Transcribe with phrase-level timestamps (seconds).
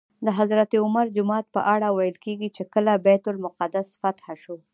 [0.25, 4.55] د حضرت عمر جومات په اړه ویل کېږي چې کله بیت المقدس فتح شو.